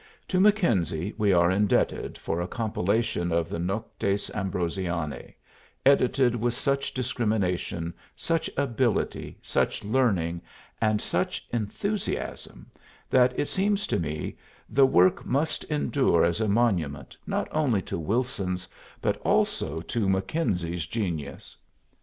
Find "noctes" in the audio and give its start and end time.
3.59-4.31